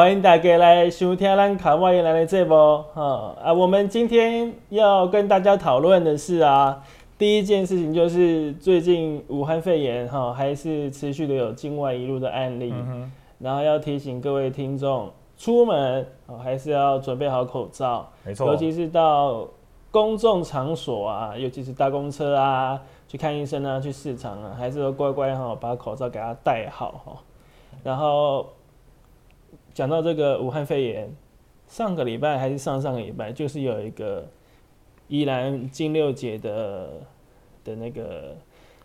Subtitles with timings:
[0.00, 3.52] 欢迎大家来收听咱卡哇伊来的这波哈啊！
[3.52, 6.82] 我们今天要跟大家讨论的是啊，
[7.18, 12.72] 第一件事情就是最近武汉肺炎哈还是持续的有境外一路的案例，
[13.40, 19.46] 然后要提醒各位听众，出门啊还是要准备好口罩，没错，尤其是到
[19.90, 27.12] 公众场所啊，尤其是搭公车啊，去看医生啊，去市场啊，还是要乖乖哈把口罩给他戴好哈，
[27.84, 28.46] 然后。
[29.80, 31.10] 讲到这个武汉肺炎，
[31.66, 34.28] 上个礼拜还是上上个礼拜，就是有一个
[35.08, 36.90] 宜兰金六姐的
[37.64, 38.36] 的那个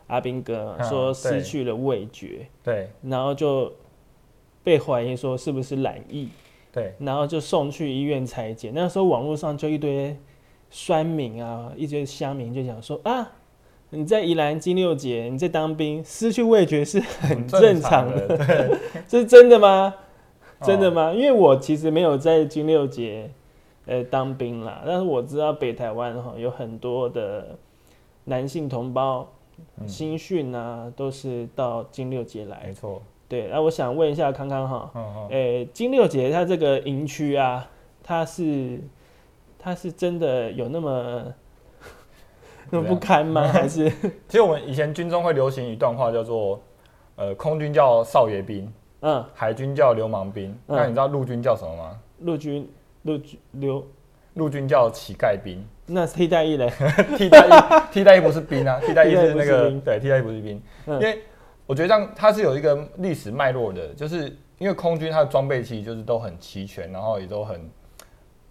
[0.08, 3.74] 阿兵哥说失去了味觉，对，然后就
[4.64, 6.30] 被怀疑说是不是染疫，
[6.72, 8.74] 对，然后就送去医院裁剪。
[8.74, 10.16] 那时候网络上就一堆
[10.70, 13.34] 酸民啊，一堆乡民就讲说啊，
[13.90, 18.80] 你在宜兰金六节，你在当兵，失去味觉是很正常的，
[19.10, 19.94] 这 是真的吗？
[20.62, 21.14] 真的吗？
[21.14, 23.30] 因为我其实没有在金六节，
[23.86, 24.84] 呃，当兵啦。
[24.86, 27.58] 但是我知道北台湾哈有很多的
[28.24, 29.28] 男性同胞，
[29.86, 32.64] 新训啊，都是到金六节来。
[32.66, 33.02] 没错。
[33.28, 34.92] 对，那我想问一下康康哈，
[35.30, 37.68] 诶，金六节它这个营区啊，
[38.04, 38.80] 它是
[39.58, 41.34] 它是真的有那么
[42.70, 43.42] 那么不堪吗？
[43.50, 43.90] 还是？
[44.28, 46.62] 其实我们以前军中会流行一段话，叫做
[47.16, 48.72] 呃，空军叫少爷兵。
[49.08, 52.00] 嗯，海军叫流氓兵，那你知道陆军叫什么吗？
[52.22, 52.68] 陆军
[53.04, 53.86] 陆军流，
[54.34, 55.64] 陆军叫乞丐兵。
[55.86, 56.74] 那替代役嘞？
[57.16, 57.52] 替代役
[57.92, 60.60] 替代役不是兵啊， 替代役是那个对，替代役不是兵。
[60.88, 61.22] 因为
[61.68, 67.62] 我觉得这样它是有一个历史脉络的，就是因为空军它的装备其实就是都很齐全，然后也都很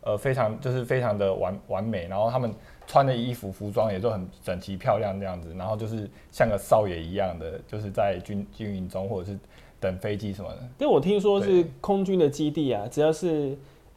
[0.02, 2.54] 呃非常就是非常的完完美，然后他们
[2.86, 9.36] 穿的衣服服装也都很整齐漂亮这样子，然后就是像个少爷一样的，就是在军军营中或者是。
[9.84, 13.54] 等飞机什么的，但我听说是空军的基地啊，只要是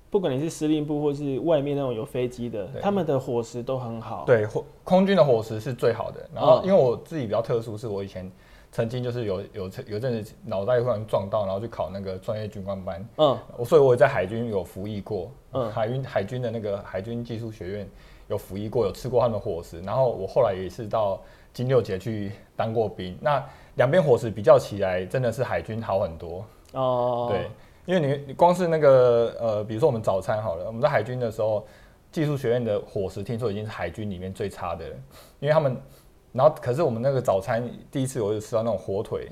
[0.10, 4.26] 不管你是司令部或是外面那种有飞机的，他们的伙食都很好。
[4.26, 6.30] 对，伙空军的伙食是最好的。
[6.36, 8.30] 然后，因为我自己比较特殊，是我以前
[8.70, 13.08] 曾经就是有有有阵子脑袋突然撞到，然后去考那个专业军官班。
[13.16, 15.32] 嗯，我所以我也在海军有服役过。
[15.54, 17.90] 嗯，海军海军的那个海军技术学院
[18.28, 19.80] 有服役过，有吃过他们的伙食。
[19.82, 21.22] 然后我后来也是到
[21.54, 23.18] 金六杰去当过兵。
[23.22, 23.44] 那
[23.78, 27.28] 两边伙食比较起来，真的是海军好很多哦。
[27.32, 27.50] 对，
[27.86, 31.66] 因为你你光是那个呃，比如说我们早餐好了，我们在海军的时候，
[32.12, 34.96] 技术学院的伙食听说已经是海军里面最差的了，
[35.40, 35.78] 因为他们，
[36.34, 39.32] 然后可是我们那个早餐第一次我就吃到那种火腿、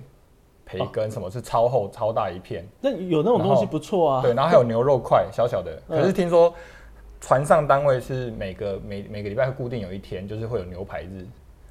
[0.66, 4.22] 培根，什么是超厚超大一片， 那有那种东西不错啊。
[4.22, 6.54] 对，然后还有牛肉块小小的，可是听说
[7.20, 11.26] 船上单位是每个每每个礼拜固定有一天就是会有牛排日。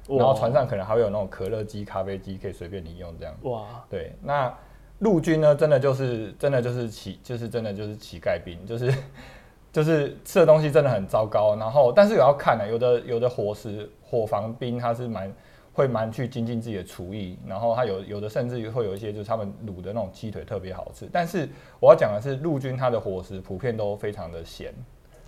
[0.07, 3.33] 然后船上可能还会有那种可乐机、咖啡机，可以随便你用这样。
[3.43, 4.53] 哇，对，那
[4.99, 8.93] 陆军呢，真的就是真的就是乞，就是真的就是乞丐兵，就是
[9.73, 11.55] 就是吃的东西真的很糟糕。
[11.55, 15.33] 然后，但是也要看呢，有的有的伙食伙房兵他是蛮
[15.73, 21.09] 会蛮去精进自己的厨艺，然后他有有的甚至会有一些就是他们卤的那种鸡腿特别好吃。
[21.11, 21.49] 但是
[21.81, 24.73] 我要讲的是，陆军他的伙食普遍都非常的咸，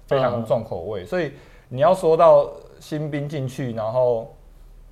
[0.05, 1.03] 非常重口味。
[1.03, 1.33] 所以
[1.67, 2.49] 你要说到
[2.79, 4.33] 新兵进去，然后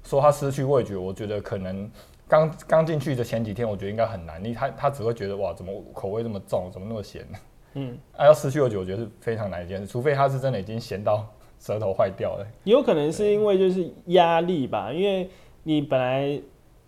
[0.06, 1.92] 说他失去味觉，我觉得可能
[2.28, 4.42] 刚刚进去的前几天，我觉得应该很难。
[4.42, 7.38] 你他他只会觉得哇，怎么口味这么重，怎么那么咸呢？
[7.74, 11.28] 嗯， 啊，要失去味觉，我觉得是非常难一件事，除非他是真的已经咸到
[11.60, 12.48] 舌头坏掉了。
[12.64, 15.30] 有可能是因为就是压力吧，因为
[15.64, 16.42] 你本来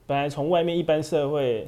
[0.06, 1.66] 本来从外面一般社会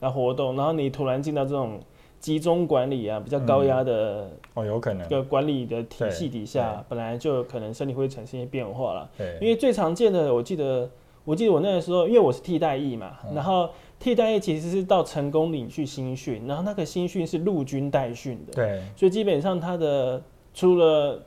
[0.00, 1.78] 来活动，然后你突然进到这种。
[2.26, 5.08] 集中管理啊，比较高压的哦，有可能。
[5.08, 9.08] 个管理的体系底下，本来就可能身体会产生一些变化了。
[9.16, 10.90] 对，因为最常见的，我记得，
[11.24, 13.70] 我记得我那个时候，因为我是替代役嘛，然后
[14.00, 20.20] 替代役其实是到成功领去新训，然后那个新训是陆军代训的，对，所以基本上他的
[20.52, 21.22] 除了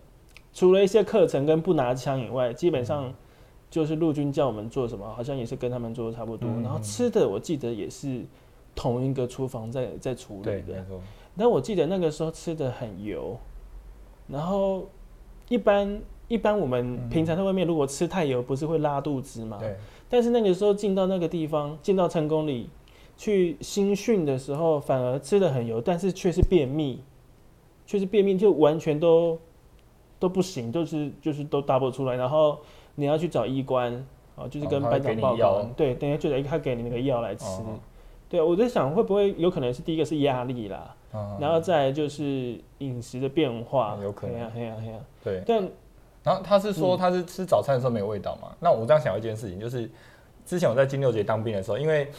[0.51, 3.13] 除了一些课程跟不拿枪以外，基本上
[3.69, 6.49] 就是陆军叫我们做什么，好像也是跟他们做的差不多。
[6.61, 8.25] 然后吃的，我记得也是。
[8.75, 10.85] 同一个厨房在在处理的，
[11.35, 13.37] 那我记得那个时候吃的很油，
[14.27, 14.87] 然后
[15.47, 19.57] 一般一般我们平常在外面如果吃太油，不是会拉肚子吗？
[19.59, 19.75] 对。
[20.09, 22.69] 但是那个时候进到那个地方，进到成功里
[23.15, 27.03] 去新训的时候，反而吃的很油，但是却是便秘，
[27.85, 29.37] 却是便秘，就完全都
[30.17, 32.57] 都不行，就是就是都打不出来，然后
[32.95, 33.93] 你要去找医官
[34.35, 37.45] 啊，就是跟班长报告，对，等下就得他给你那个药来吃。
[38.29, 40.95] 对，我在想会不会有可能是第一个是压力啦，
[41.39, 45.41] 然后再就是饮食的变化，有可能，嘿呀嘿呀，对。
[45.47, 45.67] 但
[46.23, 48.55] 然后他是说他是吃早餐的时候没有味道嘛？
[48.59, 49.89] 那我这样想一件事情，就是
[50.45, 52.11] 之前我在金六节当兵的时候，因为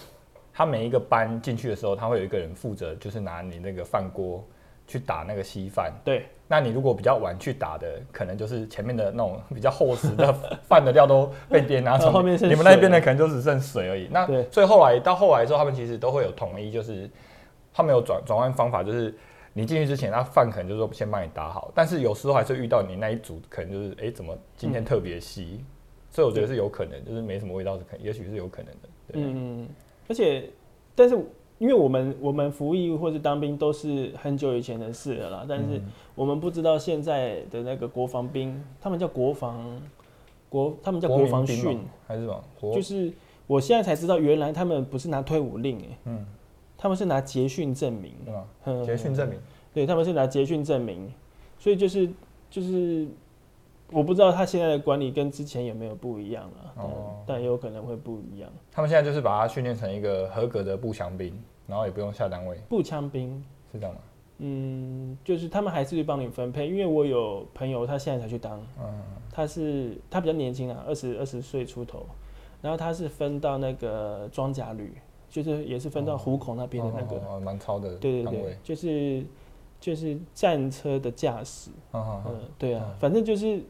[0.53, 4.45] 他每一个班进去的时候，他会有一个人负责，就是拿你那个饭锅
[4.87, 5.93] 去打那个稀饭。
[6.05, 10.33] 对，那你如果比较晚去打的，可能就是前面的那种比较厚实的
[10.67, 14.09] 饭的料都被颠拿走， 后面你们那边的可能就只剩水而已。
[14.11, 17.09] 那所以后来到后来之后，他们其实都会有统一，就是
[17.73, 19.15] 他们有转转换方法，就是
[19.53, 25.65] 你进去之前，那饭可能就是说先帮你打好，但是有时候还是遇到你那一组可能就是哎怎么今天特别稀，
[26.11, 28.89] 所以我觉得是有可能，就是没什么味道是可，也许是有可能的。
[29.13, 29.69] 嗯，
[30.09, 30.51] 而且
[30.97, 31.17] 但是。
[31.61, 35.81] 因为我们我们服役或是当兵都是很久以前的事了啦，但是
[36.15, 39.81] 我们不知道现在的那个国防兵，他们叫国防
[40.49, 41.79] 国，他们叫国防训
[42.09, 42.43] 还是什么？
[42.75, 43.13] 就是
[43.47, 46.27] 我现在才知道，原来他们不是拿退伍令哎，嗯，
[46.77, 48.85] 他们是拿捷训证明，对吧？
[48.85, 49.39] 捷训证明，
[49.73, 51.13] 对，他们是拿捷训证明，
[51.59, 52.11] 所以就是
[52.51, 53.07] 就是。
[53.93, 58.49] 我不知道他现在的管理跟之前有没有不一样了，哦，但有可能会不一样。
[58.71, 62.57] 他们现在就是把他训练成一个合格的步枪兵，然后也不用下单位。
[62.69, 63.45] 步枪兵。
[63.73, 64.01] 是这样吗？
[64.39, 72.07] 嗯，就是他们还是帮你分配，因为我有朋友他现在才去当，嗯，他是他比较年轻啊，二十二十岁出头，
[72.63, 74.95] 然后他是分到那个装甲旅，
[75.29, 79.25] 就是也是分到虎口那边的那个，蛮超的，对对对，就是
[79.79, 83.61] 就是战车的驾驶，嗯，对啊，反正就是。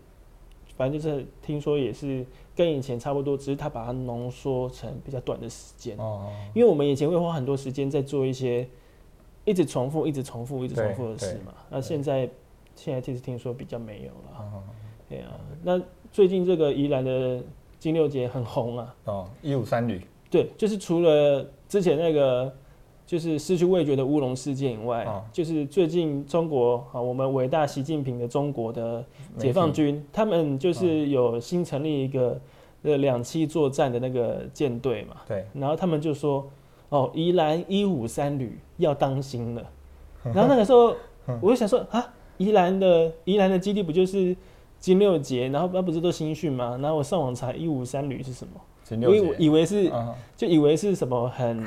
[0.80, 2.24] 反正就是听说也是
[2.56, 5.94] 跟以前差不多，只是他把它浓缩成比较短的时间。
[5.98, 6.32] 哦。
[6.54, 8.66] 因为我们以前会花很多时间在做一些
[9.44, 11.52] 一直重复、一直重复、一直重复的事嘛。
[11.68, 12.26] 那现在
[12.74, 14.38] 现在其实听说比较没有了。
[14.38, 14.62] 哦。
[15.06, 15.38] 对啊。
[15.62, 15.78] 那
[16.10, 17.42] 最近这个宜兰的
[17.78, 18.96] 金六节很红啊。
[19.04, 19.30] 哦。
[19.42, 20.00] 一五三旅。
[20.30, 22.50] 对，就是除了之前那个。
[23.10, 29.04] 就是失去味觉的乌龙事件以外，就是最近中国啊，我们伟大习近平的中国的
[29.36, 32.40] 解放军，他们就是有新成立一个
[32.84, 35.16] 呃两栖作战的那个舰队嘛。
[35.26, 35.44] 对。
[35.54, 36.48] 然后他们就说
[36.90, 39.66] ：“哦，宜兰一五三旅要当心了。
[40.32, 40.94] ”然后那个时候，
[41.40, 44.36] 我就想说啊，宜兰的宜兰的基地不就是
[44.78, 45.48] 金六杰？
[45.48, 46.78] 然后那不是都新训吗？
[46.80, 49.90] 然后我上网查一五三旅是什么，我以为是
[50.36, 51.66] 就以为是什么很。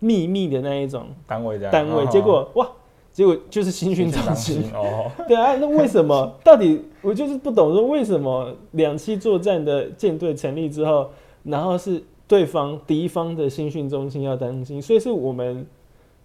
[0.00, 2.68] 秘密的那一种单位，单位，结果哇，
[3.12, 5.10] 结果就是新训中心哦。
[5.26, 6.32] 对啊，那为什么？
[6.44, 11.10] 到底我就是不懂，说为什么两栖作战的舰队成立之后，
[11.44, 14.80] 然后是对方敌方的新训中心要担心？
[14.80, 15.66] 所以是我们，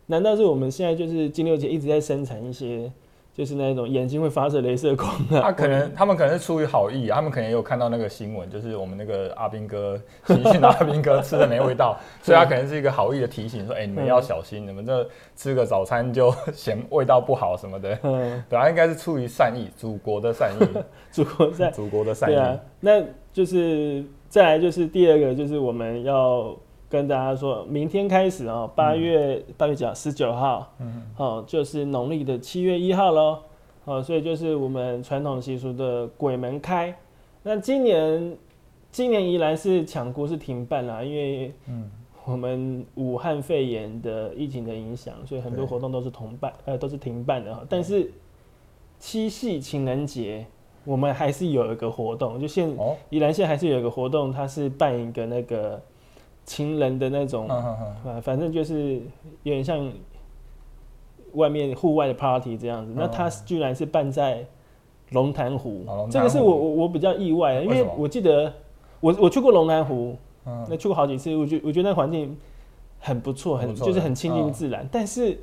[0.07, 2.91] 难道是我们现在就是金六姐一直在生产一些？
[3.33, 20.65] 就是那种眼睛会发射镭射光的，他可能 他们可能是出于好意，他们可能也有看到那个新闻，就是我们那个阿兵哥，新训的阿兵哥吃的没味道，所以他可能是一个好意的提醒，说，哎，你们要小心，你们这吃个早餐就嫌味道不好什么的， 嗯，对啊，应该是出于善意，祖国的善意，
[21.09, 26.55] 祖国善，祖国的善意，对啊，那就是再来就是第二个就是我们要。
[26.93, 29.91] 跟大家说，明天开始哦，八月八月几号？
[29.95, 33.39] 十九号，嗯，好，就是农历的七月一号喽，
[33.83, 36.95] 好，所以就是我们传统习俗的鬼门开。
[37.41, 38.37] 那今年，
[38.91, 41.89] 今年宜兰是抢国是停办啦，因为，嗯，
[42.25, 47.65] 我们武汉肺炎的疫情的影响，所以很多活动都是同办，呃，都是停办的哈。
[47.67, 48.11] 但是
[48.99, 50.45] 七夕情人节，
[50.85, 52.69] 我们还是有一个活动，就现
[53.09, 55.81] 宜兰县还是有一个活动，它是办一个那个。
[56.45, 59.01] 情人的那种，啊，反正就是
[59.43, 59.91] 有点像
[61.33, 62.93] 外面户外的 party 这样子。
[62.95, 64.45] 那他居然是办在
[65.11, 68.51] 龙潭湖，这个是我我我比较意外，因为我记得
[68.99, 70.17] 我我去过龙潭湖，
[70.67, 72.37] 那去过好几次，我觉我觉得那环境
[72.99, 74.87] 很不错，很就是很亲近自然。
[74.91, 75.39] 但是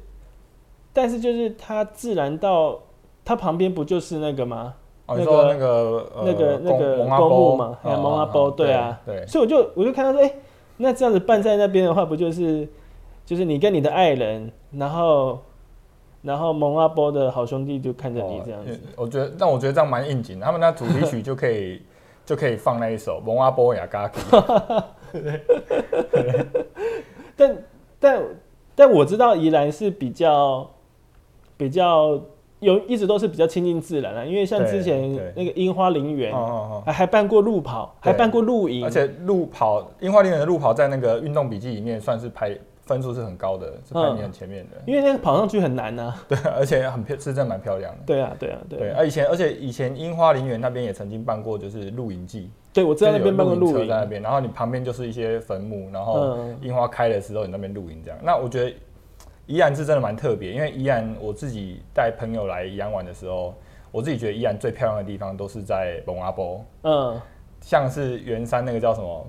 [0.92, 2.78] 但是就是它自然到
[3.24, 4.74] 它旁边不就是那个吗？
[5.08, 9.26] 那个那个那个那个公墓嘛，蒙阿波，对啊，对。
[9.26, 10.32] 所以我就我就看到说，哎。
[10.82, 12.66] 那这样子办在那边的话，不就是，
[13.26, 15.38] 就是你跟你的爱人，然后，
[16.22, 18.80] 然后蒙阿波的好兄弟就看着你这样子。
[18.96, 20.40] 我觉得，但我觉得这样蛮应景。
[20.40, 21.82] 他们那主题曲就可以，
[22.24, 24.20] 就可以放那一首蒙阿波雅嘎吉。
[27.36, 27.56] 但
[27.98, 28.22] 但
[28.74, 30.70] 但我知道宜兰是比较
[31.56, 32.20] 比较。
[32.60, 36.32] 有一直都是比较亲近自然的，因为像之前那个樱花陵园，
[36.84, 44.76] 还还办过路跑，还办过露营，而且路跑樱花陵园的路跑在那个运动笔记里面算是排分数是很高的，是排名很前面的。
[44.86, 46.14] 因为那个跑上去很难呐。
[46.28, 47.98] 对，而且很漂，是真的蛮漂亮的。
[48.04, 48.90] 对啊，对啊，对。
[48.90, 52.50] 而以前，而且以前樱花陵园那边也曾经办过，就是露营季。
[52.72, 58.18] 对，我知道那边办过露营在那边，然后你旁边就是一些坟墓，然后樱花开的时候你那边露营这样。
[58.22, 58.74] 那我觉得。
[59.50, 63.52] 宜兰是真的蛮特别，因为宜兰我自己带朋友来宜兰玩的时候，
[63.90, 67.20] 我自己觉得宜兰最漂亮的地方都是在蒙阿波，嗯，
[67.60, 69.26] 像是圆山那个叫什么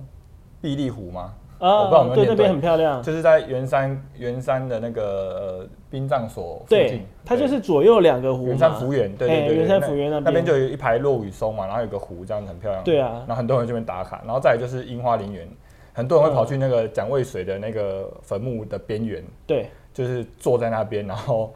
[0.62, 1.34] 碧丽湖吗？
[1.58, 8.72] 啊，我不知道有没有对，那边很漂亮，就是在圆山圆山的那个殡葬所附对近，，它就是左右两个湖圆山。
[8.76, 10.24] 福园，对对哎对，圆山福园那边。
[10.26, 12.84] 那边就有一排落雨松嘛，然后有个湖，这样子很漂亮。
[12.84, 13.24] 对啊。
[13.26, 15.48] 然后很多人这边打卡，然后再来就是樱花陵园，
[15.94, 21.54] 很多人会跑去那个蒋渭水的那个坟墓的边缘，对，就是坐在那边，然后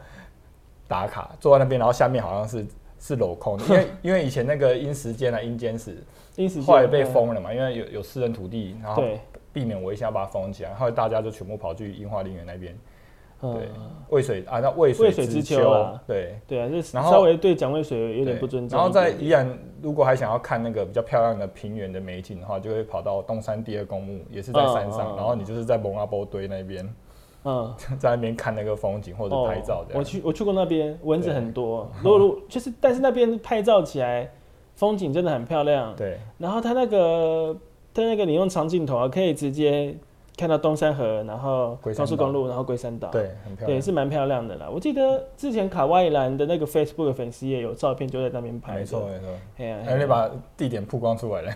[0.86, 2.66] 打卡，坐在那边，然后下面好像是
[2.98, 5.96] 是镂空的，因为 因为以前那个阴时间啊、阴间时，
[6.66, 9.02] 后来被封了嘛，因为有有私人土地，然后，
[9.52, 12.78] 避免危险要把它封起来，后来大家就全部跑去樱花陵园那边，
[13.40, 13.68] 嗯对，
[14.10, 16.02] 渭水啊，那渭水渭水之之秋啊。
[16.06, 16.38] 对。
[16.46, 18.86] 对啊，这然后稍微对蒋渭水有点不尊重然。
[18.86, 25.16] 后在宜兰，如果还想要看那个比较漂亮的平原的美景的话，就会跑到东山第二公墓，也是在山上。
[25.16, 26.86] 然后你就是在蒙阿波堆那边，
[27.46, 29.98] 嗯， 在那边看那个风景或者拍照这样。
[29.98, 31.88] 我去我去过那边，蚊子很多。
[32.02, 34.28] 如果如果就是，但是那边拍照起来
[34.74, 35.94] 风景真的很漂亮。
[35.94, 37.56] 对然后它那个
[37.94, 39.94] 它那个你用长镜头啊，可以直接
[40.36, 43.08] 看到东山河，然后高速公路，然后龟山岛。
[43.10, 43.82] 对，很漂亮对，亮。
[43.82, 44.68] 是蛮漂亮的啦。
[44.68, 48.74] 我记得之前卡哇伊兰的那个 Facebook 粉丝也有照片，就在那边拍。
[48.74, 49.28] 没错，没错。
[49.58, 51.52] 哎呀，哎，你把地点曝光出来了。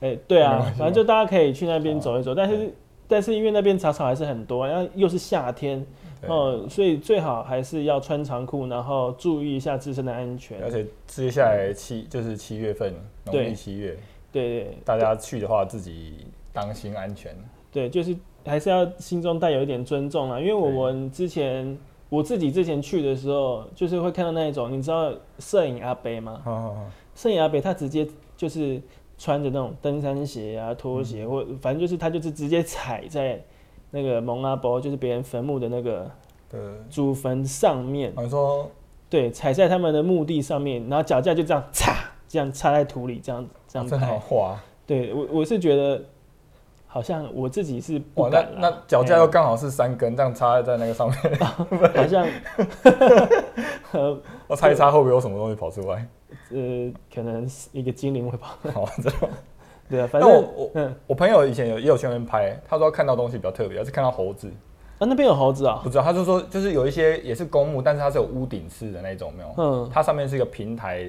[0.00, 2.72] 哎，对啊 反正就大家可以去那边走一走，但是
[3.06, 5.84] 但是因为那边杂草还是很多，然后又是夏天
[6.20, 10.62] 对哦，所以最好还是要穿长裤，然后注意一下自身的安全。
[10.62, 12.92] 而且接下来七就是七月份，
[13.26, 13.96] 农对历七月，
[14.32, 17.36] 对对大家去的话自己当心安全。
[17.70, 21.76] 对，就是还是要心中带有一点尊重啦，因为我们之前
[22.08, 26.40] 我自己之前去的时候，就是会看到那一种，你知道摄影阿北吗？
[26.44, 28.06] 好好好，摄影阿北他直接
[28.36, 28.80] 就是
[29.16, 33.42] 穿着那种登山鞋啊、拖鞋，或反正就是他就是直接踩在
[33.90, 36.10] 那个蒙阿波，就是别人坟墓的那个
[36.50, 38.70] 对，祖坟上面，我说
[39.08, 41.94] 对，踩在他们的墓地上面，然后脚架就这样插，
[42.26, 44.18] 这样插在土里，这样这样真好拍。
[44.18, 44.60] 画。
[44.86, 46.02] 对我我是觉得，
[46.86, 51.46] 好像我自己是那那脚架又刚好是三根，这样插在那个上面，哎
[52.02, 52.26] 好像，
[53.92, 56.06] 呃我猜一猜会不会有什么东西跑出来？
[56.50, 59.28] 呃，可能一个精灵会跑，好， 这种。
[59.88, 64.48] 对啊，反正我正我嗯，我朋友以前有也有去那边拍，他说看到东西比较特别，他是看到猴子，
[64.98, 69.54] 啊那边有猴子啊不，知道，他就说就是有一些也是公墓，但是它是有屋顶式的那种，没有？
[69.58, 71.06] 嗯，它上面是一个平台，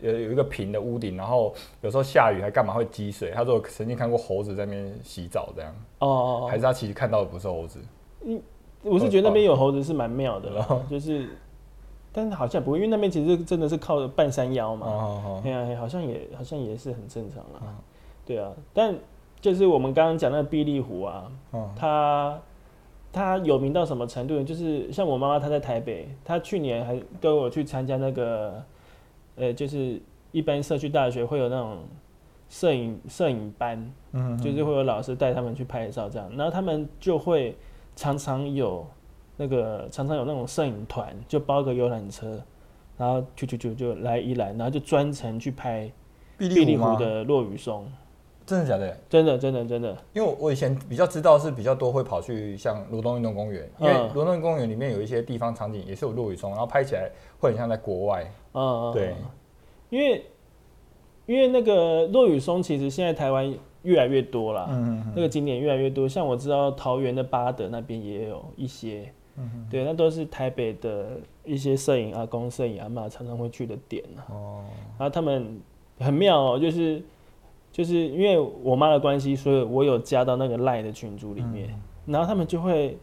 [0.00, 3.30] 有有一个平的屋顶，然后有时候下雨还干嘛会积水。
[3.30, 7.78] 他说我曾经看过猴子在那边洗澡，这样，哦哦哦，还是他其实看到的不是猴子？
[8.24, 8.42] 嗯
[8.82, 11.28] 我是觉得那边有猴子是蛮妙的啦哦，就是，
[12.12, 17.60] 但是好像不会，因为那边其实真的是靠着半山腰嘛，哦哦哎呀、好像也好像也是很正常啦。
[17.62, 17.76] 嗯
[18.26, 18.94] 对啊，但
[19.40, 21.70] 就是我们刚刚讲那个碧丽湖啊，哦。
[21.74, 22.38] 它
[23.12, 24.36] 它有名到什么程度？
[24.36, 24.44] 呢？
[24.44, 28.62] 就是像我妈妈她在台北，她去年还跟我去参加那个，
[29.34, 30.00] 呃，就是
[30.30, 31.78] 一般社区大学会有那种
[32.48, 37.56] 摄影摄影班，嗯，就是会有老师带他们去拍照这样，然后他们就会
[37.96, 38.86] 常常有
[39.40, 42.38] 那个常常有那种摄影团，就包个游览车，
[42.98, 45.90] 然后就就就就来一来，然后就专程去拍
[46.36, 46.84] 碧碧丽丽湖？
[46.84, 47.90] 湖的落雨松，
[48.44, 48.94] 真的假的？
[49.08, 58.30] 真的真的真的，因为我我以前比较知道是比较多会跑去像罗东运动公园，因为嗯罗东运动公园里面有一些地方场景也是有落雨松，然后拍起来会很像在国外。
[58.52, 59.24] 嗯，嗯对，嗯
[59.88, 60.26] 因为
[61.24, 63.50] 因为那个落雨松其实现在台湾
[63.84, 74.26] 越来越多啦，嗯那个景点越来越多，像我知道桃园的巴德那边也有一些，嗯对，那都是台北的一些摄影阿公、摄影阿妈常常会去的点啊。
[74.30, 74.64] 哦，
[74.98, 75.60] 然后他们
[75.98, 77.02] 很妙哦，就是
[77.72, 82.12] 就是因为我妈的关系，所以我有加到那个赖的群组里面，嗯。
[82.12, 82.98] 然后他们就会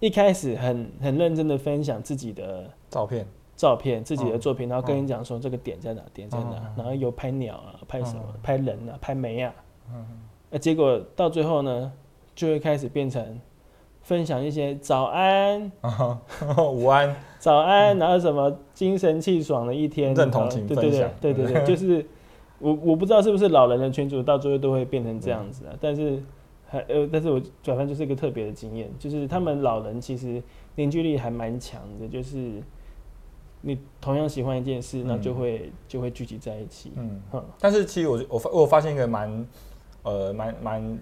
[0.00, 4.40] 一开始很很认真的分享自己的照片，照片、自己的嗯。
[4.40, 9.54] 作品，然后跟你讲说这个点在哪，点在哪然后有拍鸟啊，拍什么嗯，拍人啊，拍梅啊，
[9.92, 10.06] 嗯
[10.48, 11.92] 那结果到最后呢，
[12.34, 13.40] 就会开始变成
[14.06, 15.70] 分享一些早安。
[15.80, 16.16] 啊，
[16.72, 21.10] 午安，早安，然后什么精神气爽的一天，认同请对对对分享。
[21.20, 22.06] 对对对， 就是
[22.60, 26.22] 我我不知道是不是老人的群主到最后都会变成这样子啊，但是
[26.68, 30.40] 还呃，但是我转翻就是一个特别的经验，就是他们老人其实
[30.76, 32.62] 凝聚力还蛮强的，就是
[33.62, 37.44] 你同样喜欢一件事，那就会就会聚集在一起，嗯，嗯。
[37.58, 39.46] 但是其实我我发我发现一个蛮
[40.04, 40.98] 呃蛮蛮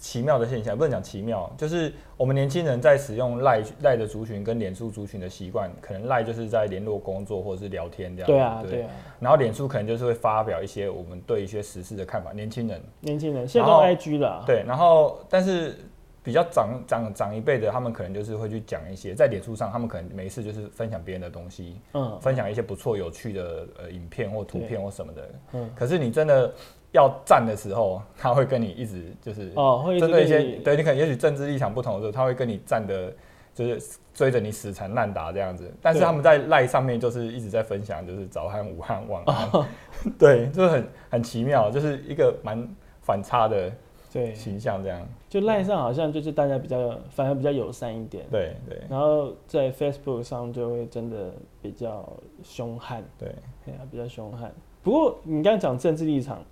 [0.00, 8.82] 奇妙的现象，不能讲奇妙，就是我们年轻人在使用赖赖的族群跟脸书族群的习惯，可能赖就是在联络工作或者是聊天这样，对啊不对？
[8.82, 8.90] 啊，
[9.20, 13.46] 然后脸书可能就是会发表一些我们对一些时事的看法，年轻人年轻人。
[13.46, 15.76] 现在都 IG 了，对，然后但是
[16.22, 22.18] 比较长长长一辈的，他们可能就是会去讲一些在脸书上，他们可能没事就是分享别人的东西，嗯。
[22.20, 25.30] 分享一些不错有趣的呃影片或图片或什么的。
[25.52, 26.52] 嗯，可是你真的
[26.92, 33.12] 要站的时候，他会跟你一直就是哦，会针对一些对你可能也许政治立场不同的时候，他会跟你站的
[33.54, 35.72] 就是追着你死缠烂打这样子。
[35.80, 39.66] 但是他们在赖上面就是一直在分享，就是早安、午安、晚安，
[40.18, 42.68] 对，就是很很奇妙，就是一个蛮
[43.00, 43.70] 反差的
[44.12, 45.00] 对形象这样。
[45.28, 48.82] 就赖上好像就是大家比较反而比较友善一点，对对。
[48.88, 51.32] 然后在 Facebook 上就会真的
[51.62, 52.04] 比较
[52.42, 53.32] 凶悍，对，
[53.64, 54.52] 对啊，比较凶悍。
[54.82, 56.42] 不过你刚刚讲政治立场，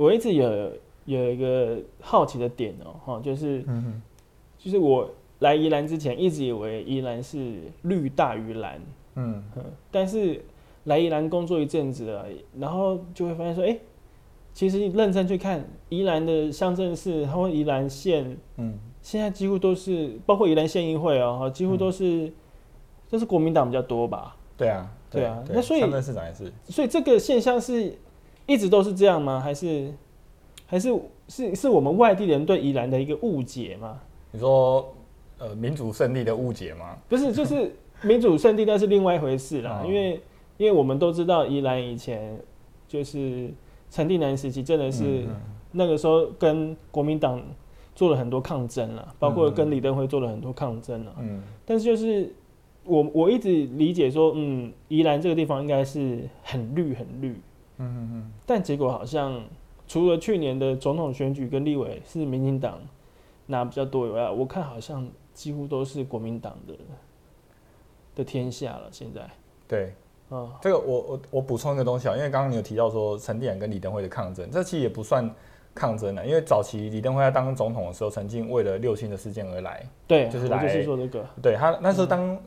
[0.00, 0.72] 我一直有
[1.04, 3.62] 有一个好奇的点哦，哈，就是，
[4.56, 8.80] 就是我来宜兰之前，一直以为宜兰是绿大于蓝，
[9.16, 9.44] 嗯，
[9.90, 10.42] 但是
[10.84, 12.24] 来宜兰工作一阵子了，
[12.58, 13.78] 然后就会发现说，哎，
[14.54, 22.32] 其实认真去看宜兰的乡镇市，或宜兰县，嗯，现在几乎都是，包括宜兰县议会哦，几乎都是，
[23.10, 24.34] 都是国民党比较多吧？
[24.56, 24.90] 对啊。
[25.10, 27.98] 对啊，那所以市长也是，所以这个现象是
[28.50, 29.38] 一直都是这样吗？
[29.38, 29.92] 还是
[30.66, 30.92] 还是
[31.28, 34.00] 是是我们外地人对宜兰的一个误解吗？
[34.32, 34.92] 你说
[35.38, 36.98] 呃民主胜利的误解吗？
[37.08, 39.84] 不是，就是民主胜利那是另外一回事啦。
[39.86, 40.20] 因为
[40.56, 42.36] 因为我们都知道宜兰以前
[42.88, 43.50] 就是
[43.88, 45.24] 陈定南时期，真的是
[45.70, 47.40] 那个时候跟国民党
[47.94, 51.14] 做了很多抗争了，包括跟李登辉做了很多抗争了。
[51.20, 52.34] 嗯，但是就是。
[52.82, 57.38] 我我一直理解说，嗯，宜兰这个地方应该是很绿很绿，
[57.80, 59.42] 嗯嗯嗯，但结果好像
[59.88, 62.78] 除了去年的总统选举跟立委是民进党
[63.46, 66.74] 拿比较多以外，我看好像几乎都是国民党的
[68.14, 68.88] 的天下了。
[68.90, 69.22] 现在
[69.66, 69.94] 对，
[70.28, 75.28] 啊，这个我我我补充一个东西啊，因为刚刚你有提到说陈定跟李登辉的抗争，这其实也不算
[75.74, 82.38] 抗争了，因为早期李登辉在当总统的时候，曾经为了六星的事件而来，对，就是来就是说这个，对他那时候当。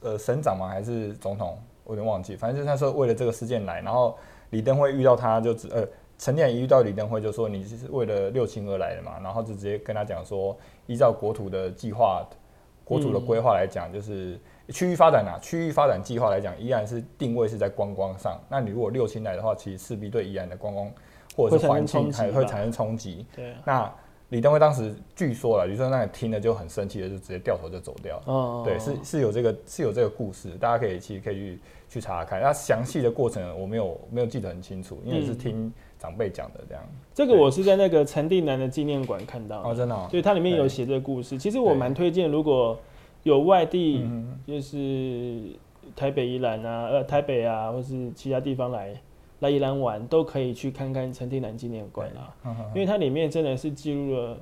[0.00, 0.68] 呃，省长嘛？
[0.68, 1.58] 还是总统？
[1.82, 2.36] 我有点忘记。
[2.36, 4.16] 反正就是他说为了这个事件来，然后
[4.50, 5.86] 李登辉遇到他就呃，
[6.18, 10.56] 陈建一遇到李登辉就说你是为了六亲而来的嘛，然后就直接跟他讲说，
[10.86, 12.26] 依照国土的计划，
[12.84, 18.40] 国土的规划来讲，就是区域发展啊，区域发展计划来讲，依然是定位是在观光上。
[18.48, 20.90] 那你如果六亲来的话，其实势必对宜兰的观光
[21.36, 23.26] 或者是环境还会产生冲击。
[23.34, 23.92] 对，那。
[24.30, 28.20] 李登辉当时据说了，李登辉那里听了就很生气的，就直接掉头就走掉。
[28.26, 32.42] 哦，对，是是有这个是有这个故事，大家可以其实可以去去查查看。
[32.42, 36.84] 那详细的过程我没有没有记得很清楚，因为是听长辈讲的这样。
[37.14, 39.62] 这个我是在那个陈定南的纪念馆看到。
[39.62, 40.08] 哦，真的。
[40.10, 41.38] 对，它里面有写这个故事。
[41.38, 42.78] 其实我蛮推荐，如果
[43.22, 44.06] 有外地，
[44.46, 45.40] 就是
[45.96, 48.94] 台北宜兰啊，呃，台北啊，或是其他地方来。
[49.40, 52.34] 来宜兰玩都可以去看看陈定南纪念馆啦，
[52.74, 54.38] 因为它里面真的是记录了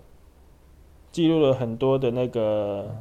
[1.12, 2.94] 记录了很多的那个，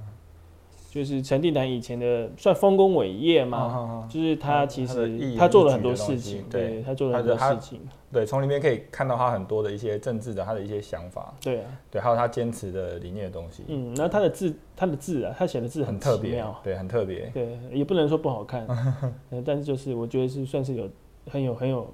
[0.90, 6.82] 就是陈定南以前的算丰功伟业嘛，就是他其实他做了很多事情，对。
[6.82, 7.80] 他做了很多事情，
[8.12, 18.68] 对，从里面可以看到他很多的一些政治的他的一些想法，对啊，对，还有他坚持的理念的东西，嗯，那他的字他的字啊，他写的字很特别，对，很特别，对，也不能说不好看，
[19.46, 20.90] 但是就是我觉得是算是有。
[21.32, 21.92] 很有很有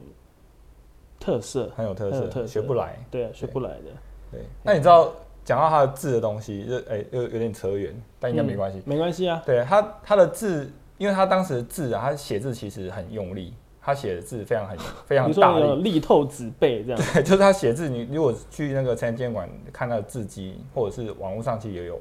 [1.20, 3.86] 特色，很有特色，学不来，对啊，学不来的。
[4.32, 5.14] 对，那你知道
[5.44, 9.42] 讲到他的字的东西，就哎又有点扯远，但应该没关系，没关系啊。
[9.46, 17.02] 对他他的字，因为他当时的字啊，他写字其实很用力，他写的字非常很 非常大力，力透纸背这样。
[17.14, 22.00] 对， 就是他写字，你如果去那个参监馆看他的字迹，或者是网络上其实也有，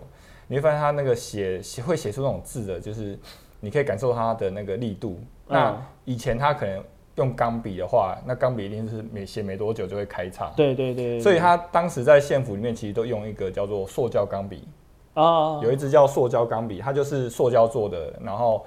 [0.48, 3.18] 你会发现他那个写写会写出那种字的，就是
[3.60, 5.18] 你可以感受他的那个力度。
[5.46, 6.82] 那以前他可能。
[7.16, 10.52] 用钢笔的话，那钢笔一定是没写没多久就会开叉。
[10.56, 11.20] 对对对。
[11.20, 14.66] 所以他当时在县府里面其实都用一个叫做塑胶钢笔
[15.14, 18.64] 啊，有一支叫塑胶钢笔，它就是塑胶做的，然后。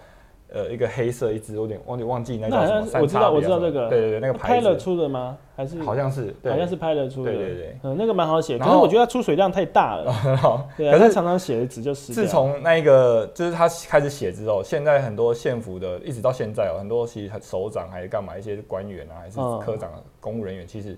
[0.53, 3.01] 呃，一个黑色一支，有点忘记忘记那叫什么。
[3.01, 3.89] 我知道，我知道这个。
[3.89, 5.35] 对对对，那个拍了出的吗？
[5.55, 7.31] 还是好像是，好像是拍了出的。
[7.31, 10.13] 对对对，嗯，那个蛮好写，可是我觉得它出水量太大了。
[10.77, 12.13] 对啊，可是常常写的纸就死。
[12.13, 20.97] 自从那一个就是他开始写之后，现在很多县府的，一直到现在哦，很多其实首长还是干嘛，一些官员啊，还是科长、公务人员，其实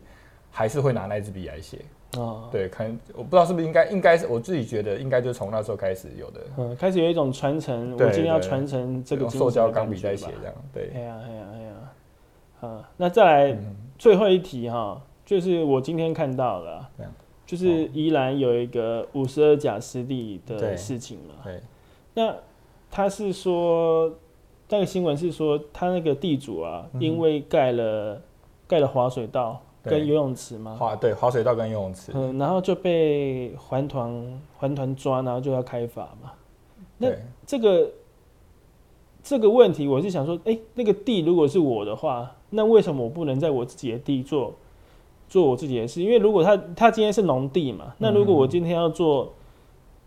[0.56, 1.82] 还是会拿那支笔来写。
[2.18, 11.74] 哦，对，可能我不知道是不是应该，应该是我自己觉得应该就从那时候开始有的，嗯，开始有一种传承，我今天要传承这个塑胶钢笔在写这样，对，哎呀哎呀哎呀，
[12.62, 13.58] 啊，那再来
[14.00, 16.90] 最后一题哈，就是我今天看到了，
[17.46, 21.60] 就是宜兰有一个五十二甲湿地的事情嘛，对，
[22.14, 22.34] 那
[22.90, 24.10] 他是说
[24.70, 28.22] 那个新闻是说他那个地主啊，因为盖了
[28.70, 29.62] 盖了滑水道。
[29.90, 30.76] 跟游泳池吗？
[30.80, 36.32] 滑对滑水道跟游泳池，嗯，然后就被环团环团抓，然后就要开罚嘛。
[36.98, 37.10] 那
[37.46, 37.92] 这个
[39.24, 44.54] 这个问题，我是想说，哎，那个地如果是我的话，那为什么我不能在我自己的地做
[45.28, 46.02] 做我自己的事？
[46.02, 49.34] 因为如果他他今天是农地嘛，那如果我今天要做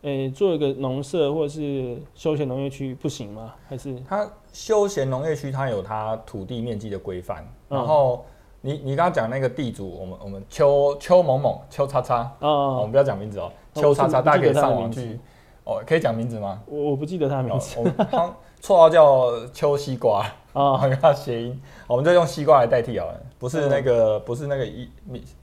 [0.02, 3.52] 诶，做一个农舍或者是休闲农业区不行吗？
[3.68, 8.24] 还是它休闲农业区它有它土地面积的规范，然后
[8.60, 15.18] 你你刚刚讲那个地主，我们我们邱邱某某邱叉叉，哦，我们不要讲名字哦，邱叉叉，大家可以上网去，
[15.64, 16.60] 哦，可以讲名字吗？
[16.66, 17.78] 我我不记得他名字，
[18.10, 24.88] 他绰号叫邱西瓜，啊，跟他谐音，我们就用西瓜来代替好了，不是那个不是那个一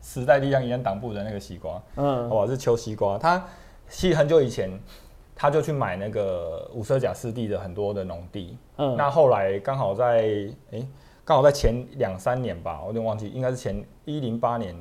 [0.01, 3.43] 时代力量一样党部的那个西瓜，嗯，好吧，是邱西瓜，他。
[3.87, 4.67] 其实很久以前，
[5.35, 8.57] 他就去买那个五色甲湿地的很多的农地。
[8.77, 10.83] 嗯，那后来刚好在哎，
[11.25, 14.75] 刚好在前两三年吧，我有点忘记，应该是前一零八年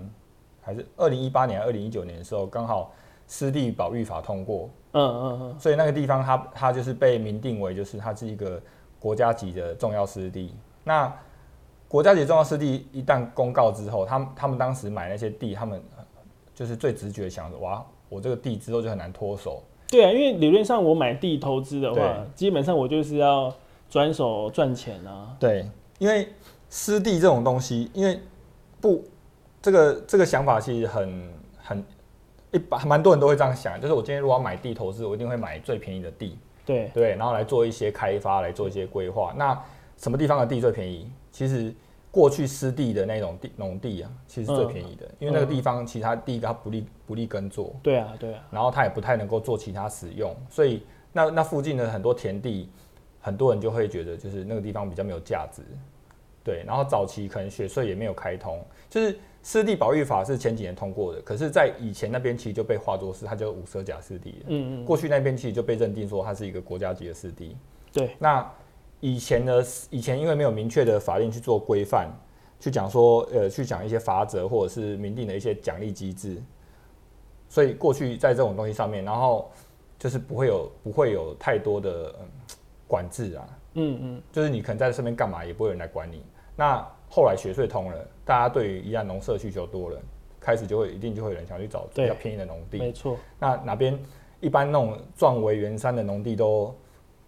[0.61, 2.93] 还是二零一八年、二零一九年的时候，刚好
[3.27, 4.69] 湿地保育法通过。
[4.93, 5.59] 嗯嗯嗯。
[5.59, 8.61] 所以那个地方，它它就是被明定为就是它是一个
[9.01, 10.55] 国家级的重要湿地。
[10.85, 11.11] 那
[11.89, 15.83] 国家级重要湿地一旦公告之后，他们他们当时买那些地，他们
[16.55, 17.83] 就是最直觉想着哇。
[18.11, 19.63] 我这个地之后就很难脱手。
[19.89, 23.51] 对啊，因为理论上我买地投资的话，基本上我就是要
[23.89, 25.35] 转手赚钱啊。
[25.41, 25.67] 对，
[26.05, 26.29] 因为
[26.69, 28.21] 湿地这种东西，因为
[28.79, 29.03] 不
[29.63, 31.85] 这个这个想法其实很很
[32.53, 36.37] 一般，蛮多人都会这样想，就是我今天如果要买地投资，我一定会买最便宜的地。
[36.67, 39.33] 对对，然后来做一些开发，来做一些规划。
[39.35, 39.59] 那
[39.97, 41.11] 什么地方的地最便宜？
[41.33, 41.75] 其实。
[42.11, 52.71] 过去湿地的那种地农地啊，其实最便宜的，因为那个地方其他第一个它不利不利耕作，对啊对啊，然后它也不太能够做其他使用，所以那那附近的很多田地，
[53.21, 55.63] 很多人就会觉得就是那个地方比较没有价值，
[56.45, 67.57] 对，然后早期可能雪穗也没有开通，就是湿地保育法是前几年通过的，可是，在以前那边其实就被划作是它叫五色甲湿地，嗯嗯，过去那边其实就被认定说它是一个国家级的湿地，
[67.93, 68.49] 对，那。
[69.01, 72.11] 以前的以前因为没有明确的法令去做规范，
[72.59, 76.43] 去讲说呃去讲一些法则或者是明定的一些奖励机制，
[77.47, 79.51] 所以过去在这种东西上面，然后
[79.99, 82.15] 就是不会有不会有太多的
[82.89, 86.23] 管制啊，嗯嗯，就是你可能在这边干嘛也不会有人来管你。
[86.57, 89.99] 那后来学税通了，大家对于一样农舍需求多了，
[90.41, 93.17] 开始就会一定就会有人想去找比较便宜的农地，没错。
[93.39, 93.99] 那哪边
[94.41, 96.75] 一般那种壮为原山的农地都。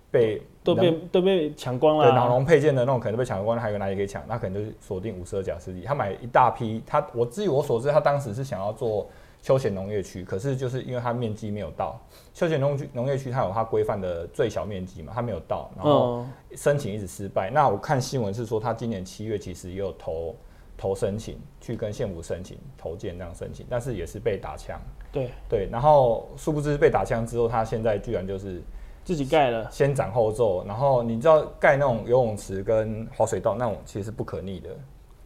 [0.09, 2.07] 被都被都被抢光了。
[2.07, 4.23] 对，脑农配件的那种可能被抢光了，还有哪里可以抢？
[4.27, 5.83] 那可能就是锁定五十二甲湿地。
[5.83, 9.09] 他买一大批，他我据我所知，他当时是想要做
[9.43, 12.01] 休闲农业区，可是就是因为它面积没有到
[12.33, 16.25] 休闲农农业区，它有它规范的最小面积嘛，它没有到，然后
[16.57, 17.49] 申请一直失败。
[17.55, 20.35] 那我看新闻是说，他今年七月其实也有投
[20.77, 24.81] 投申请，去跟县府申请投件这样申请，但是也是被打枪。
[25.13, 28.61] 对对，然后殊不知被打枪之后，他现在居然就是。
[29.07, 30.67] 自己盖了，先斩后奏。
[30.67, 34.71] 然后你知道盖那种游泳池跟滑水道那种，其实是不可逆的。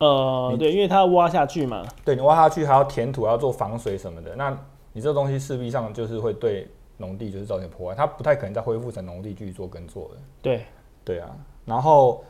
[0.00, 1.82] 呃，对，因为它要挖下去嘛。
[2.04, 4.36] 对你挖下去还要填土，还要做防水什么的。
[4.36, 4.54] 那
[4.92, 10.20] 你这东西势必上就是会对农地就是造成破坏，它不太可能再恢复成农地继续做耕作的。
[10.42, 10.66] 对，
[11.04, 11.30] 对啊。
[11.64, 12.24] 然后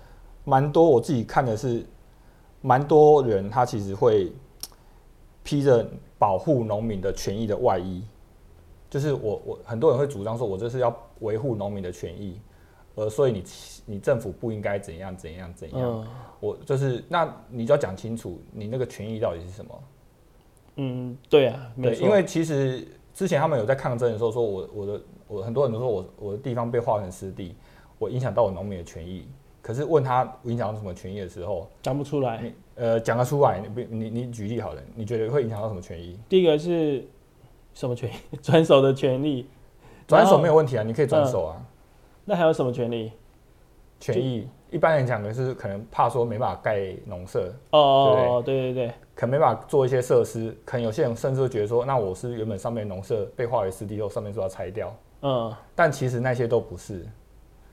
[0.45, 1.85] 蛮多我自己看的是，
[2.61, 4.33] 蛮多人他其实会
[5.43, 8.03] 披着保护农民的权益的外衣。
[8.89, 12.41] 就是我我很多人会主张说，我这是要维护农民的权益，
[12.97, 13.45] 呃，所以你
[13.87, 16.07] 你政府不应该怎样怎样怎样。
[16.41, 19.83] 我就是那你就要讲清楚，你那个权益到底是什么？
[20.77, 27.55] 嗯，对啊，对，因为其实之前他们有在抗争的时候，说我我的我很多人都说我我的地方被划成湿地，
[28.01, 29.29] 我影响到我农民的权益。
[29.63, 32.53] 可是问他影响到什么权益的时候，讲不出来。
[32.75, 36.19] 呃，讲得出来，你你你举例好了，你觉得会影响到什么权益？
[36.29, 37.07] 第一个是。
[37.73, 38.37] 什么权益？
[38.43, 39.47] 转手的权利，
[40.09, 41.63] 转手没有问题啊，你可以转手啊。
[42.25, 43.13] 那还有什么权利？
[44.01, 57.07] 权益一般人讲的是可能怕说没办法盖农舍哦，对对对，可能没办法做一些设施，可能有些人甚至会觉得说，那我是原本上面农舍被划为湿地后，上面说要拆掉，嗯，但其实那些都不是，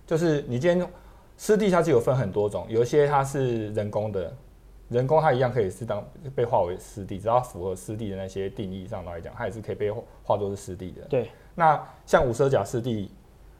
[0.07, 0.89] 就是你今天
[1.37, 4.33] 湿地它是有分很多种，有一些它是人工的。
[4.89, 6.01] 人工它一样可以是当
[6.33, 9.91] 被划为湿地，只要符合湿地的那些定义上来讲，它也是可以被
[10.23, 11.01] 划作是湿地的。
[11.09, 11.29] 对。
[11.55, 13.11] 那像五色甲湿地，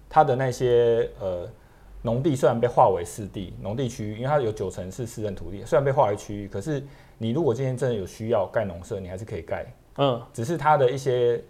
[0.08, 1.46] 它的那些呃
[2.02, 6.82] 农地虽然被划为湿地，农地区域，因为它有九成是私人土地，虽然被划为区域，可是
[7.18, 9.66] 你如果今天真的有需要盖农舍，你还是可以盖。
[9.98, 10.22] 嗯。
[10.32, 11.44] 只是它的一些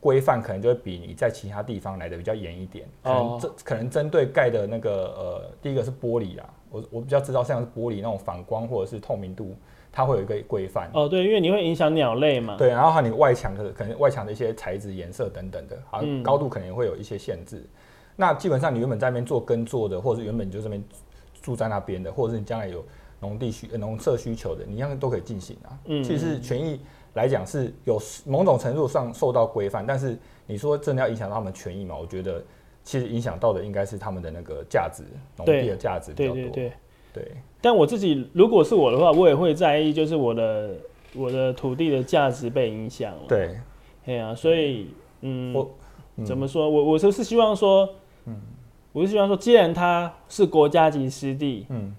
[0.00, 2.86] 规范可能就会比你在其他地方来的比较严一点。
[3.02, 6.48] 可能这可能针对盖的那个呃，第一个是玻璃啊。
[6.70, 9.56] 我我比较知道，像是玻璃那种反光或者是透明度，
[9.90, 10.90] 它会有一个规范。
[10.92, 12.56] 哦，对，因为你会影响鸟类嘛。
[12.58, 17.64] 对，然后还有你外墙的可能外墙的一些材质、颜色等等的，好像高度可能也会有一些限制。
[18.14, 20.84] 那基本上你原本在那边做耕作的，或者是原本就这边
[21.40, 22.84] 住在那边的，或者是你将来有
[23.18, 25.78] 农地需农舍需求的，你一样都可以进行啊。
[25.86, 26.04] 嗯。
[26.04, 26.80] 其实权益
[27.14, 30.16] 来讲是有某种程度上受到规范，但是
[30.46, 31.96] 你说真的要影响到他们权益嘛？
[31.96, 32.42] 我觉得
[32.84, 35.02] 其实影响到的应该是他们的那个价值，
[35.36, 36.34] 农地的价值比较多。
[36.34, 36.72] 对对对
[37.14, 37.32] 对。
[37.60, 40.76] 但我自己如果是我的话，我也会在意，就是我的
[41.14, 43.22] 我的土地的价值被影响了。
[43.28, 43.58] 对。
[44.06, 44.88] 哎呀，所以
[45.22, 45.68] 嗯，我
[46.24, 46.70] 怎么说？
[46.70, 47.88] 我我就是希望说，
[48.26, 48.40] 嗯，
[48.92, 51.94] 我是希望说，既然它是国家级湿地，嗯，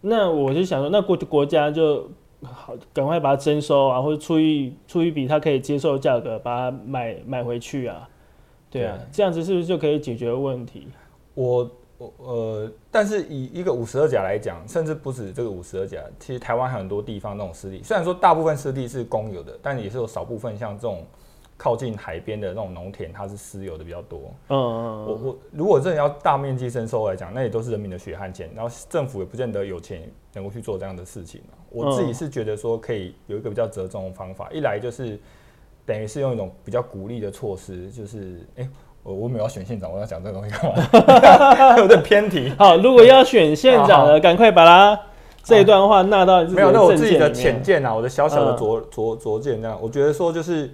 [0.00, 2.10] 那我就想说，那国国家就。
[2.44, 8.08] 好，赶快把它征收啊，或者出一出一笔他可以接受的价格，把它买买回去啊。
[8.70, 10.88] 对啊，这样子是不是就可以解决问题？
[11.34, 21.04] 我我呃，但是以一个五十二甲来讲，甚至不止这个五十二甲，其实台湾很多地方那种湿地，虽然说大部分湿地是公有的，但也是有少部分像这种。
[21.64, 24.20] 靠近海边的那种农田，它是私有的比较多。
[24.50, 30.02] 嗯嗯我我如果真的要大面积征收来讲，那也都是人民的血汗钱，然后政府也不见得有钱
[30.34, 35.18] 能够去做这样的事情我自己是觉得说可以有一个比较折中的方法，一来就是
[35.86, 38.68] 等于是用一种比较鼓励的措施，就是哎，
[39.02, 41.78] 我我没有要选县长，我要讲这个东西干嘛？
[41.80, 42.52] 有点偏题。
[42.58, 45.00] 好，如果要选县长的，赶快把它
[45.42, 50.70] 这一段话纳到没有，那我自己的浅见啊，我的小小的拙拙拙见这样，我觉得说就是。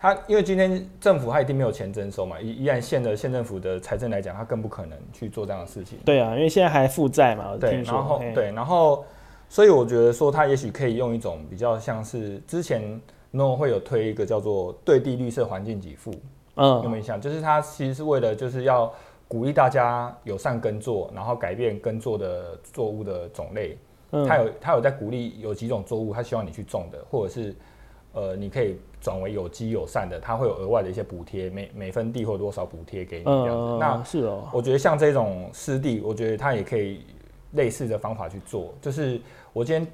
[0.00, 5.98] 他因为今天政府他一定没有钱征收嘛，依依然县的县政府的财政来讲，他更不可能去做这样的事情。
[6.06, 7.54] 对啊，因为现在还负债嘛。
[7.60, 9.04] 对，然后对，然后
[9.50, 12.98] 所以我觉得说他也许可以用一种比较像是之前
[13.30, 16.10] 农会有推一个叫做对地绿色环境给付，
[16.54, 17.20] 嗯，有没有印象？
[17.20, 18.90] 就是他其实是为了就是要
[19.28, 23.76] 鼓励大家友善耕作，然后改变耕作的作物的种类。
[24.12, 27.54] 嗯，他有他有在鼓励有几种作物，他希望你去种的，或者是。
[28.12, 33.76] 呃，你可以转为有机友善的，它会有额外的一些补贴，每每分地或多少补贴给你这样子。
[33.78, 37.04] 那是哦，我觉得像这种湿地，我觉得它也可以
[37.52, 38.74] 类似的方法去做。
[38.80, 39.20] 就是
[39.52, 39.86] 我今天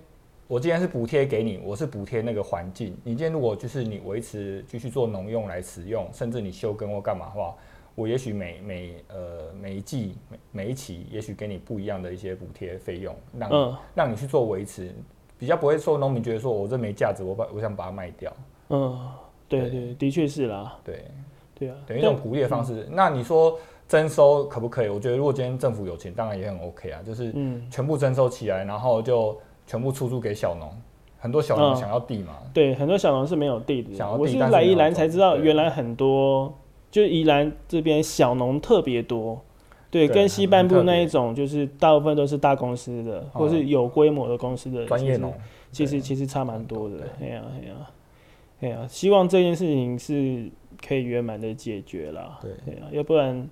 [0.49, 2.97] 我今天是补贴给你，我是补贴那个环境。
[3.05, 7.55] 你今天如果就是你维持继续做农用来使用，甚至你休耕或干嘛的话，
[7.95, 14.91] 我也许每每呃每一季每每一期，也许给你不一样的一些补贴费用，让让你去做维持。
[15.39, 18.33] 比较不会说农民觉得说我这没价值，我把我想把它卖掉。
[18.71, 18.99] 嗯，
[19.49, 20.79] 对对，的确是啦。
[20.85, 21.05] 对
[21.55, 22.87] 对啊，等于一种鼓励的方式。
[22.91, 24.89] 那你说征收可不可以？
[24.89, 27.33] 我觉得如果今天政府有钱，当然也很 OK 啊，就是
[27.71, 30.71] 全部征收起来，然后就全部出租给小农。
[31.19, 32.35] 很多小农想要地嘛？
[32.53, 34.17] 对，很多小农是没有地的。
[34.17, 36.53] 我是来宜兰才知道，原来很多
[36.91, 39.41] 就宜兰这边小农特别多。
[39.97, 45.33] 对，跟西半部那一种，就是大部分都是大公司的，或是有规模的公司的专业农，
[45.73, 46.97] 其实其实差蛮多的。
[47.21, 47.75] 哎呀哎呀
[48.61, 50.51] 哎呀，希望这件事情是
[50.87, 52.39] 可以圆满的解决了。
[52.43, 53.49] 对，哎呀，要不然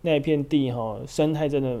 [0.00, 1.78] 那一片地哈，生态真的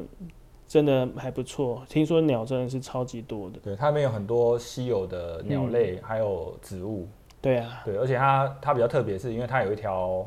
[0.68, 1.82] 真的还不错。
[1.88, 3.58] 听说鸟真的是超级多的。
[3.60, 7.08] 对，它里面有很多稀有的鸟类，还有植物。
[7.40, 10.24] 对啊，对，而且它它比较特别，是因为它有一条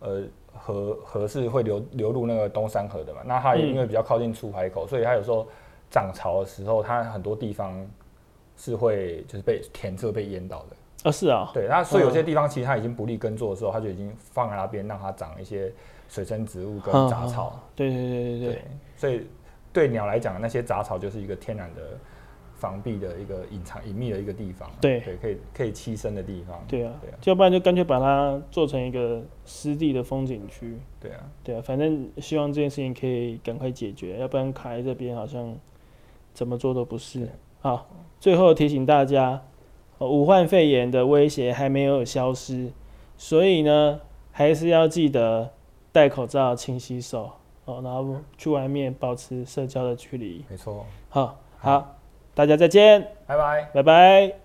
[0.00, 0.22] 呃。
[0.54, 3.20] 河河是会流流入那个东山河的嘛？
[3.24, 5.46] 那它因为比较靠近出海口，所以它有时候
[5.90, 7.74] 涨潮的时候，它很多地方
[8.56, 11.08] 是会就是被田是会被淹倒的。
[11.08, 15.72] 啊，是啊，对，那所以有些地方其实它已经不利耕作的时候，它就已经放在那边让它长一些
[16.08, 17.58] 水生植物跟杂草。
[17.74, 18.64] 对对对对对。
[18.96, 19.26] 所以
[19.72, 21.82] 对鸟来讲，那些杂草就是一个天然的。
[22.62, 35.58] 防避的一个隐藏隐秘的一个地方，对对，可以可以栖身的地方，对啊，对啊，要不然就干脆把它做成一个湿地的风景区，对啊，对啊，反正希望这件事情可以赶快解决，要不然卡在这边好像
[36.32, 37.28] 怎么做都不是。
[37.60, 37.88] 好，
[38.20, 39.42] 最后提醒大家，
[39.98, 42.70] 武汉肺炎的威胁还没有消失，
[43.16, 45.50] 所以呢，还是要记得
[45.90, 47.32] 戴口罩、勤洗手
[47.64, 50.44] 哦，然后去外面保持社交的距离。
[50.48, 51.98] 没错，好，好。
[52.34, 54.41] 大家再见，拜拜，拜拜。